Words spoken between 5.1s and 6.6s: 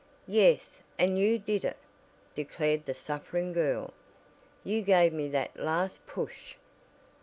me that last push.